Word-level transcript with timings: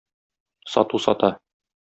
Сату 0.75 1.03
сата. 1.05 1.31